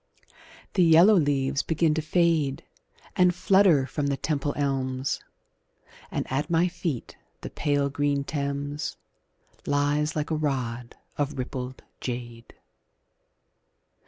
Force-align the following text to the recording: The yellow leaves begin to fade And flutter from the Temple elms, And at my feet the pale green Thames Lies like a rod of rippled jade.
The 0.73 0.81
yellow 0.83 1.13
leaves 1.13 1.61
begin 1.61 1.93
to 1.93 2.01
fade 2.01 2.63
And 3.15 3.35
flutter 3.35 3.85
from 3.85 4.07
the 4.07 4.17
Temple 4.17 4.55
elms, 4.57 5.19
And 6.09 6.25
at 6.31 6.49
my 6.49 6.67
feet 6.67 7.15
the 7.41 7.51
pale 7.51 7.87
green 7.87 8.23
Thames 8.23 8.97
Lies 9.67 10.15
like 10.15 10.31
a 10.31 10.35
rod 10.35 10.95
of 11.19 11.37
rippled 11.37 11.83
jade. 11.99 12.55